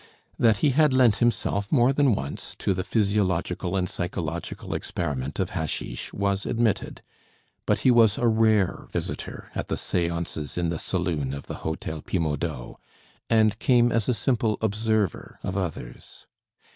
[0.39, 5.51] That he had lent himself more than once to the physiological and psychological experiment of
[5.51, 7.03] hashish was admitted;
[7.67, 12.01] but he was a rare visitor at the séances in the saloon of the Hotel
[12.01, 12.77] Pimodau,
[13.29, 16.25] and came as a simple observer of others.